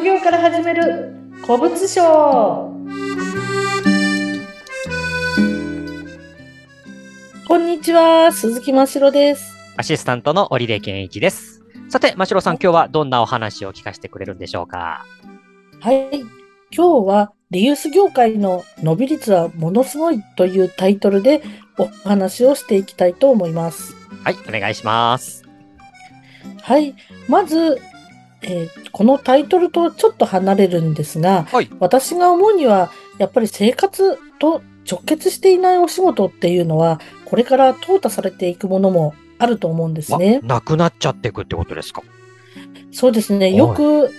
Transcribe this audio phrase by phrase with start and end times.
[0.00, 2.74] 副業から始める古物商
[7.46, 9.54] こんにちは、鈴木真城です。
[9.76, 11.62] アシスタントの織出健一です。
[11.90, 15.04] さて、真城さん、今日はどんなお話を聞かせてくれるんでしょうか？
[15.80, 16.20] はい。
[16.74, 21.42] 今日はリユース業界の伸び率はものすごいというタイトルで
[21.76, 23.94] お話をしていきたいと思います。
[24.24, 25.44] はい、お願いします。
[26.62, 26.94] はい。
[27.28, 27.78] まず、
[28.42, 31.70] えーこのタイトルとちょっと離れるんですが、はい。
[31.78, 40.40] 私が思うには、やっぱり生活と直結していないお仕事っていうのは、これから淘汰されていくものもあると思うんですね。
[40.42, 42.02] なくなっちゃっていくってことですか？
[42.92, 43.50] そうですね。
[43.50, 44.10] いよく、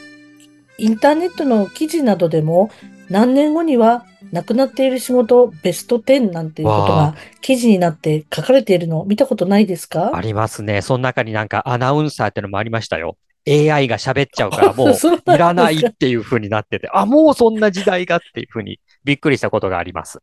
[0.77, 2.71] インターネットの記事などでも、
[3.09, 10.15] 何年後にはなくなっている仕事ベスト10なんていうことが記事になって書かれているのを見たことないですか？
[10.15, 10.81] ありますね。
[10.81, 13.17] その中になんかアナウンサーってのもありましたよ。
[13.45, 14.89] AI が喋っちゃうからもう
[15.33, 20.19] いらないっていう風になってて、あ、もうそんな時代がっていう風にびっくりしたことがあります。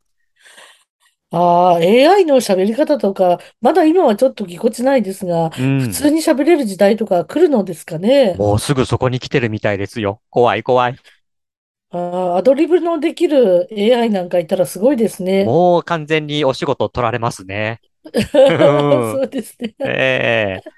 [1.31, 5.89] ああ、AI の喋り方とか、まだ今はちょっとぎこちないですが、うん普。
[5.89, 8.35] 通に喋れる時代とか来るのですかね。
[8.39, 10.23] もうすぐそこに来てるみたいですよ。
[10.31, 10.97] 怖い怖い。
[11.91, 15.45] ああ、アドリブのできる AI なんかいたらすごいですね。
[15.45, 17.81] もう完全にお仕事取られますね。
[18.33, 19.75] そうですね。
[19.85, 20.78] ええ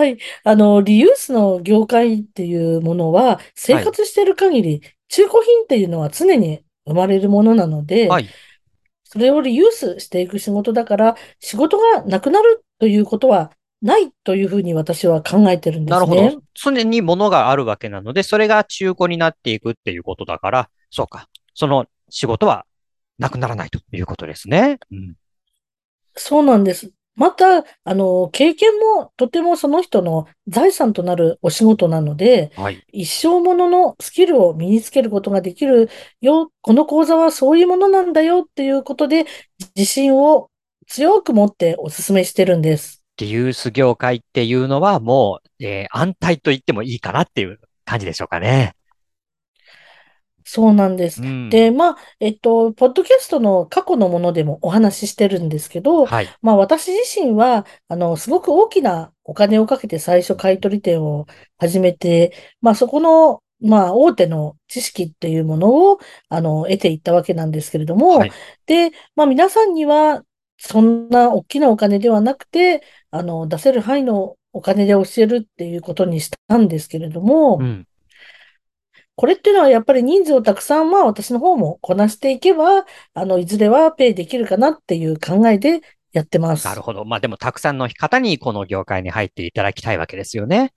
[0.00, 0.18] はい。
[0.44, 8.28] あの、リユースの業界っていうものは、生活している限り、中古品っていうのは常に生まれるものなので、はい。
[9.04, 13.50] それをリユースしていく仕事だから、仕事がなくなるということは
[13.82, 16.30] ないというふうに私は考えてるんですなるほね。
[16.30, 16.42] ど。
[16.54, 21.28] 常に物があるわけなので、それが中古になっていくっていうことだから、そうか。
[21.54, 22.64] その仕事は
[23.18, 24.78] なくならないということですね。
[24.90, 25.14] うん。
[26.16, 26.90] そうなんです。
[27.20, 32.82] また、あの、経験もとてもその人の財産となるお仕事なので、はい。
[32.94, 35.90] 一生もののスキルを身につけることができる
[36.22, 36.50] よ。
[36.62, 39.26] この講座はそういうものなんだよっていうことで、
[39.76, 40.48] 自信を
[40.86, 43.04] 強く持ってお勧めしてるんです。
[43.18, 48.72] リユース業界っていうのはもう、えー安泰と言ってもいいかなっていう感じでしょうかね。
[50.52, 51.22] そうなんです。
[51.22, 51.48] うん。
[51.48, 56.28] で、まあ、えっと、ポッドキャストの過去のものでもお話ししてるんですけど、はい。
[56.42, 61.26] まあ私自身は、あの、すごく大きなお金をかけて最初買い取り店を
[61.58, 68.32] 始めて、まあそこの、まあ大手の知識っていうものを、あの、得ていったわけなんですけれども、はい。
[68.66, 70.24] で、まあ皆さんには、
[70.58, 72.82] そんな大きなお金ではなくて、
[73.12, 77.86] あの、出せる範囲のお金で教えるっていうことにしたんですけれども、うん。
[79.20, 85.82] これっていうのはやっぱり人数をたくさん、まあ私の方もこなしていけば、あの、いずれはペイできるかなっていう考えで
[86.12, 86.64] やってます。
[86.64, 87.04] なるほど。
[87.04, 90.72] まあでも、たくさんの方にこの業界に入っていただきたいわけですよね。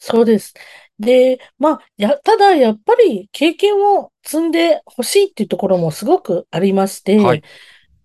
[0.00, 0.54] そうです。
[0.98, 7.44] で、まあ、や、ただやっぱり経験を積んでほしいっていうところもすごくありまして、はい。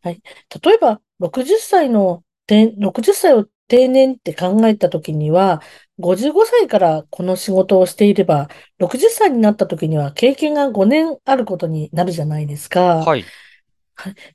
[0.04, 0.22] はい。
[0.64, 5.62] 例えば、60歳の定、60歳を定年って考えたときには、
[6.00, 8.50] 55歳からこの仕事をしていれば、
[8.80, 13.06] 60歳になったときには経験が5年あることになるじゃないですか。
[13.06, 13.24] はい。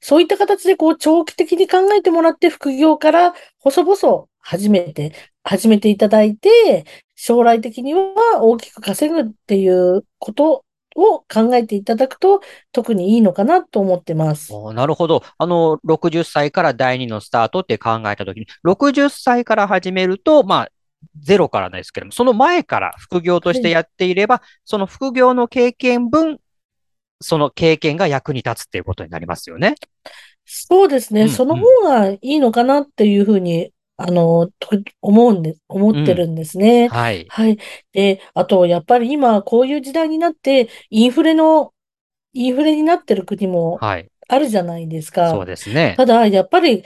[0.00, 5.12] そういった形でこう長期的に考えてもらって副業から細々始めて、
[5.42, 6.84] 始めていただいて、
[7.14, 12.40] 将来的には大きく稼ぐっていうことを考えていただくと
[12.72, 14.52] 特にいいのかなと思ってます。
[14.72, 15.22] なるほど。
[15.38, 20.68] あの、60歳から第2のスタートって考えたときに、60歳から始めると、まあ、
[21.20, 26.38] ゼロからですけども、その前から副業としてやっていれば、その副業の経験分、
[27.20, 29.74] その経験が役に立つっていうことになりますよね。
[30.46, 31.22] そうですね。
[31.22, 34.70] うんその方がいいのかなっていうふうに、あの、と
[35.02, 36.88] 思うんで、思ってるんですね。
[36.88, 37.26] はい。
[37.28, 37.58] はい。
[37.92, 41.72] で、あと、やっぱり今、こういう時代になって、インフレの、
[42.32, 44.08] インフレになってる国もはい。
[44.28, 45.30] あるじゃないですか。
[45.30, 45.94] そうですね。
[45.96, 46.84] ただ、やっぱり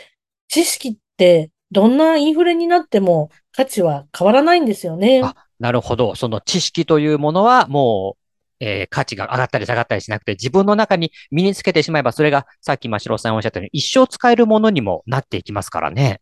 [0.48, 5.22] 知識ってどんなインフレになっても価値は変わらないんですよね。
[5.22, 6.14] あ、なるほど。
[6.14, 8.24] その知識というものはもう、
[8.60, 16.20] えー価値が上がったり下がったりしなくて、自分の中に身につけてしまえば、それがさっき真城さんおっしゃったように、一生使えるものにもなっていきますからね。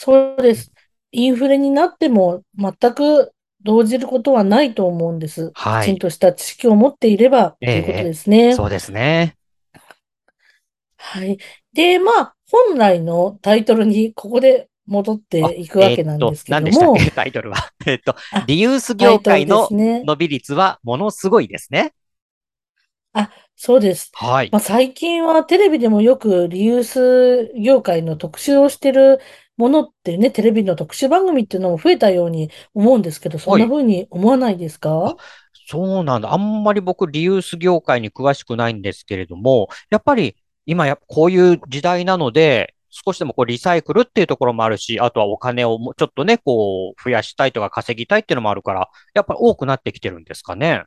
[0.00, 0.70] そうです。
[1.10, 3.32] インフレになっても全く
[3.64, 5.50] 動じることはないと思うんです。
[5.54, 8.54] はいきちんとした知識を持っていればということですね。
[8.54, 9.34] そうですね。
[10.98, 11.38] はい。
[11.72, 17.56] で、まあ、本来のタイトルにここで戻っていくわけなんですけえーっと、何ども、でしたっけ、 タイトルは。
[17.84, 19.66] えーっとあ、リユース業界の。
[19.68, 21.92] 伸び率はものすごいですね。
[23.56, 24.12] そうです。
[24.14, 24.50] はい。
[24.52, 29.18] まあ、最近はテレビでもよくリユース業界の特集をしてる
[29.58, 33.62] ものってね、テレビの特集番組っていうのも増えたように思うんですけど、そんはい。
[33.62, 35.18] な風に思わないですあ、か
[35.66, 36.32] そうなんだ。
[36.32, 50.84] あんまり僕、リユース業界に詳しくないんですけれども、やっぱり今や、こういう時代なので、少しでもこうリサイクルっていうところもあるし、あとはお金をもうちょっとね、こう、増やしたいとか稼ぎたいっていうのもあるから、やっぱり多くなってきてるんですかね？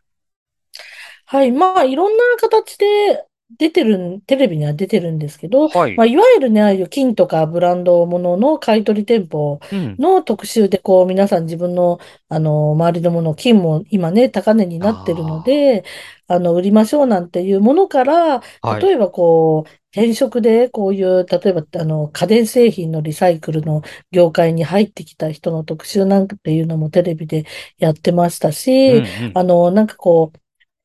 [1.26, 1.52] はい。
[1.52, 3.26] まあ、いろんな形で
[3.58, 5.96] 出てるん、テレビには出てるんですけど、はい。
[5.96, 9.96] まあ、いわゆるね、ああいう金とかブランドものの買い取り店舗うん。
[10.00, 12.00] の特集で、こう、皆さん自分の、
[12.30, 15.84] あの、周りのもの、金も今ね、高値になってるのあで、
[16.28, 18.82] あの、売りましょうなんていうものから、あ、はい。
[18.82, 23.82] 例えばこう、転職でこういう、例えば、あの、家電製品のリサイクルの
[24.12, 27.46] 業界に入ってきた人の特集なんていうのもテレビで
[27.78, 29.32] やってましたうんうし、ん。
[29.34, 30.40] あの、なんかこう、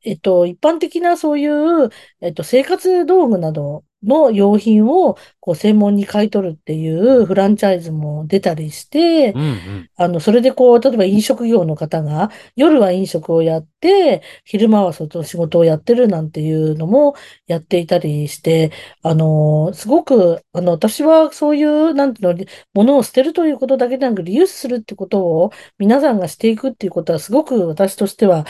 [0.06, 9.90] えっと、一般的なそういう、えっと、生活道具などの用品をこう専門に買い取るっていうフランチャイズも出たりして、うんうん。
[9.96, 17.16] あの、それでこう、例えば飲食業の方が夜は飲食をやって、昼間は外の仕事をやってるなんていうのも
[17.48, 18.70] やっていたりして、
[19.02, 22.44] あの、すごく、あの、私はそういう、なんていうの、
[22.74, 28.44] ものを捨てるということだけでなく、リユースするってことを皆さんがしていくっていうことはすごく私としては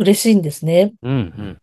[0.00, 0.94] 嬉しいんですね。
[1.02, 1.58] うんうん。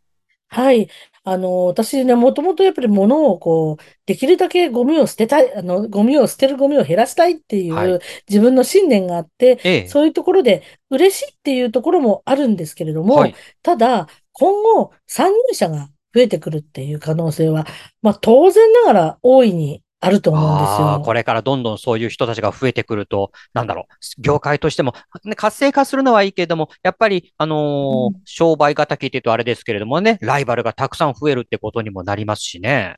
[0.50, 0.88] はい。
[1.24, 8.00] あの、私ね、もともとやっぱり物をこう、できるだけゴミを捨てたい、あの、ゴミを捨てるゴミを減らしたいっていうはい。
[8.30, 9.88] 自分の信念があって、ええ。
[9.88, 13.36] そういうところで嬉しいっていうところもあるんですけれども、はい。
[13.62, 17.66] ただ、今後、参入者が増えてくるっていう可能性は、
[18.02, 21.14] まあ当然ながら大いにあると思うんですああ、こよ。
[21.14, 24.94] れからどんどんそういう人たちが増えてくると、なんだろう、業界としても、
[25.26, 32.98] ね、活性化するのはいいけれども、やっぱり、あのーうん商売敵って言うとあれですけれどもね、ライバルがたくさん増えるってことにもなりますしね。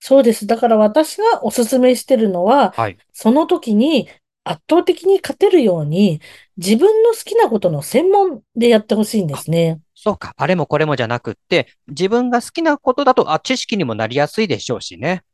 [0.00, 0.46] そうです。
[0.46, 2.98] だから私がお勧めしてるのは、はい。
[3.12, 4.08] その時に
[4.44, 6.20] 圧倒的に勝てるように、
[6.56, 9.80] 自分の好きなことの専門でやってほしいんであ、すね。
[10.00, 15.24] そうか、あれもこれもじゃなくって、自分が好きなことだと、あ、知識にもなりやすいでしょうしね。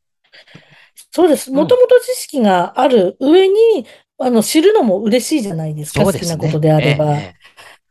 [1.12, 1.50] そうです。
[1.50, 1.56] うん。
[1.56, 3.54] もともと知識がある上に、
[4.18, 6.10] あの、知るのも嬉しいじゃないですか。
[6.10, 6.20] すね。
[6.20, 7.14] きなことであええ、えれば。
[7.14, 7.34] え。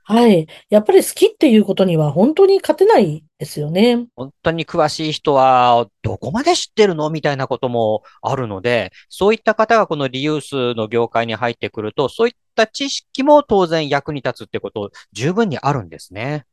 [0.06, 0.48] はい。
[0.70, 4.08] やっぱり好きっていうことには本当に勝てないですよね。
[4.16, 16.46] 本当に詳しい人は、どこまで知ってるのみたいなこともあるので、そういった方がこのリユースの業界に入ってくると、そういった知識も当然役に立つってこと十分にあるんですね。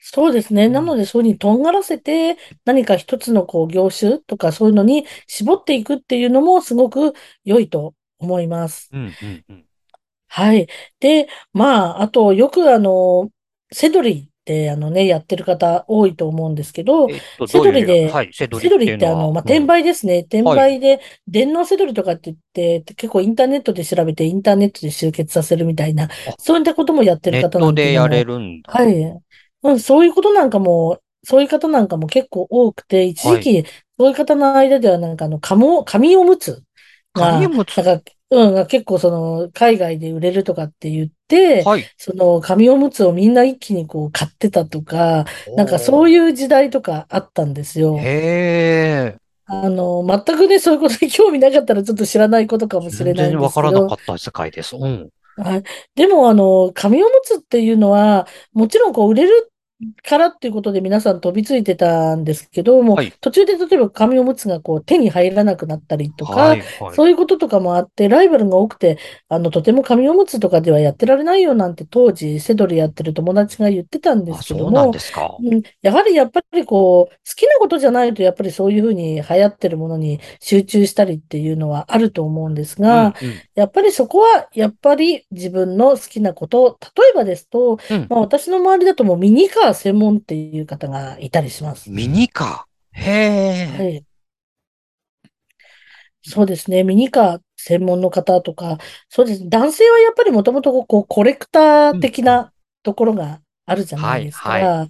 [0.00, 0.66] そうですね。
[0.66, 0.72] うん。
[0.72, 7.14] なので、そういうふうにとんがらせて、何か一つのこう業種とかそういうのに絞っていくっていうのもすごく
[7.44, 8.90] 良いと思います。
[8.92, 9.64] うん、うん、うん。
[10.28, 10.68] はい。
[11.00, 13.30] で、まあ、あと、よくあの、
[13.72, 19.66] セドリってあのね、やってる方多いと思うんですけど、えっと、セドどういう、リで、はい、セドリっセドリていうてあの、まあ、転うん。
[19.66, 20.20] 売ですね。
[20.20, 20.56] 転はい。
[20.76, 22.36] 売で、電脳セドリとかって言っ
[22.84, 28.72] て、結構インターネットで調べて、インターネットで集結させるみたいな、あ、そういったこともやってるネッ方なんていトでやれも、るんだ。
[28.72, 29.20] はい。
[29.72, 33.48] うん、そういうことなんかも、そういう方なんかも結構多くて、一はい。
[33.48, 33.68] 時期、
[33.98, 36.64] そういう方の間ではなんかあの、紙を紙おむつ
[37.14, 37.66] が、紙物。
[37.76, 41.90] なんか、うん、結構その、海外で売れるとかって言って、はい。
[41.96, 45.24] その、紙おむつをみんな一気にこう買ってたとか、
[45.54, 46.10] なんかそうおー。
[46.10, 47.96] いう時代とかあったんですよ。
[48.00, 49.18] へえ。
[49.46, 54.74] あの、全くね、そういうことに興味なかったらちょっと知らないことかもしれ全ないんで然わからなすけど、かった世界です。
[54.76, 55.10] うん。
[55.36, 55.62] はい。
[55.94, 59.52] でも、あの、紙おむつっていうのは、もちろんこう売れる
[60.02, 63.12] からっていうことで皆さん飛びついてたんですけども、はい。
[63.20, 66.62] 途中で例えば紙おむつがこう手に入らなくなったりとか、はい。
[66.80, 66.94] はい。
[66.94, 88.06] そういうこととかもあって、ライバルが多くて、あの、とても紙おむつとかではやってられないよなんて当時、セドリやってる友達が言ってたんであ、すけども、ん、やはりやっぱりこう、好きなことじゃないと、やっぱりそういうふうに流行ってるものに集中したりっていうのはあると思うんですが、うん、うん、やっぱりそこは、やっぱり自分の好きなことを、例えばですと、うん。
[88.08, 91.90] まあ私の周りだともうミニカー専門っていう方がいたりします。
[91.90, 93.00] ミニカー？
[93.00, 93.66] へえ。
[93.78, 94.04] はい。
[96.22, 96.84] そうですね。
[96.84, 99.48] ミニカー専門の方とか、そうですね。
[99.48, 102.00] 男性はやっぱりもともとこうコレクター。
[102.00, 104.62] 的なところがあるじゃなはい、いですはい。
[104.62, 104.88] か。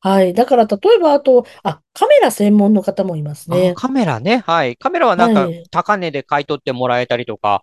[0.00, 0.32] はい。
[0.32, 3.74] だから例えばあと、あ、カメラ専門の方もいますあ、ね。
[3.74, 4.38] カメラね。
[4.38, 4.76] はい。
[4.76, 5.64] カメラはなんかはい。
[5.70, 7.62] 高値で買い取ってもらえたりとか、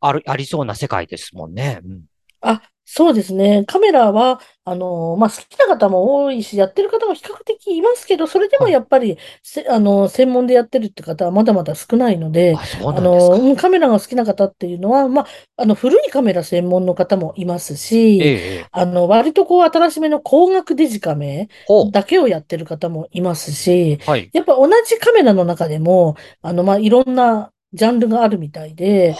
[0.00, 1.80] ある、ありそうな世界ですもんね。
[1.84, 2.04] うん。
[2.40, 3.64] あ、そうですね。
[3.66, 8.72] カメラは、あの、まあ、好きな方も多いし、やってる方も比較的いますけど、それでもはい。
[8.72, 13.38] やっぱり、せ、あの、専門でやってるって方はまだまだ少ないので、あ、そうあなんですか？
[13.38, 15.26] んカメラが好きな方っていうのは、まあ、
[15.56, 17.76] あの、古いカメラ専門の方もいます
[18.18, 18.70] ええ、し、ええ。
[18.70, 21.92] あの、割とこう、新しめの光学デジカメほう。
[21.92, 24.32] だけをやってる方もいますし、はい。
[24.32, 29.14] やっぱ同じカメラの中でも、あの、まあ、いろんな、ジャンルがあるみたいで、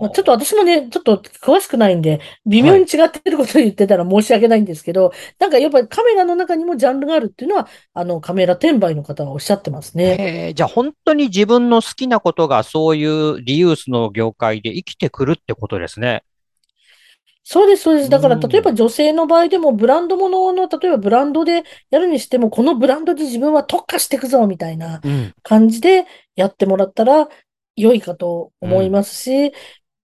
[0.00, 2.62] まあ、ちょっとは私もね、ちょっと詳しくないんで、微。
[2.62, 10.52] 妙に違ってることを言ってたら申し訳ないんですけど、なんかやっぱりカメラの中にもジャンルがあるっていうのは、あの、カメラ転売の方はおっしゃってますね。
[10.54, 16.24] じゃあ本当に自分の好きなことがそういうリユースの業界で生きてくるってことですね。
[17.42, 18.10] そうです、そうでうす。
[18.10, 18.74] だから、例えばん。
[18.74, 25.34] 女性の場合でも、ブランドものの、例えばブランドでやるにしても、このブランドで自分は特化していくぞ、みたいなうん。
[25.42, 27.28] 感じでやってもらったら
[27.80, 28.92] 良いかと思いうん。
[28.92, 29.52] ますし、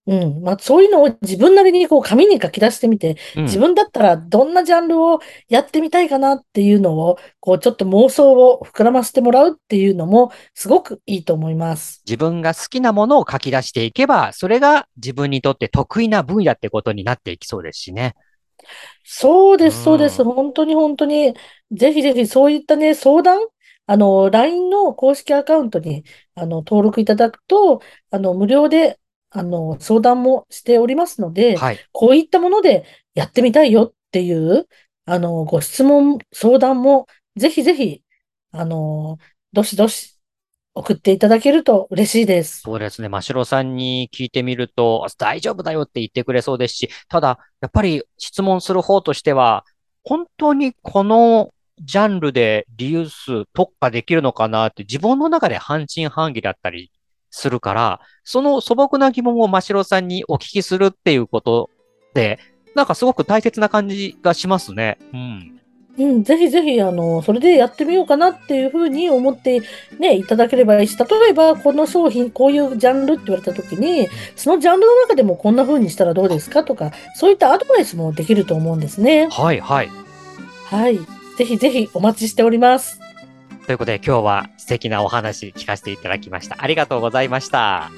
[0.07, 0.43] うん。
[0.43, 3.45] まあ、そういうのを自分なりにこう紙に書き出してみて、うん。
[3.45, 5.19] 自分だったらどんなジャンルを
[5.49, 12.03] やってみたいかなっていうのを、こうちょっと妄想を膨らませてもらうっていうのもすごくいいと思います。
[12.07, 18.15] 自分が好きなものを書き出していけば、それが自分にとって得意な分野ってことになっていきそうですしね。
[19.05, 20.23] そううです、そうです。
[20.23, 20.25] ん。
[20.25, 21.35] 本当に本当に、
[21.73, 23.41] ぜひぜひそういったね、相談、
[23.87, 28.99] あの、LINE の公式アカウントに、あの、登録いただくと、あの、無料で、
[29.31, 31.79] あの、相談もしておりますので、はい。
[31.93, 34.67] こういったものでやってみたいよっていう、
[35.05, 38.03] あの、ご質問、相談も、ぜひぜひ、
[38.51, 39.19] あの、
[39.53, 40.19] どしどし
[40.75, 42.61] 送っていただけると嬉しいです。
[42.61, 43.09] そうですね。
[43.09, 49.65] 真城さんに聞いてみると、大丈夫だよって言ってくれそうですし、ただ、やっぱり質問する方としては、
[50.03, 56.91] 本当にこのジャンルでリユース特化できるのかなって自分の中で半信半疑だったり
[57.31, 61.71] するから、その素朴な疑問を真城さんにお聞きするっていうこと
[62.15, 62.39] で、
[62.75, 64.99] なんかすごく大切な感じがしますね。
[65.13, 65.61] うん。
[65.99, 69.63] うん、ぜひぜひ、あの、それでやってみようかなっていうふうに思って
[69.99, 79.29] ね、いただければいいし、例えば、この商品、こういうジャンルって言われたときに、うんそのジャンルの中でもこんな風にしたらどうですかとか、そういったアドバイスもできると思うんですね。
[79.31, 79.91] はいはい。
[80.67, 80.99] はい。
[81.37, 83.01] ぜひぜひお待ちしております。
[83.67, 86.57] ということで今日は素敵なお話聞かせていただきました。
[86.59, 87.91] ありがとうございました。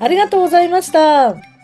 [0.00, 1.57] ありがとうございました。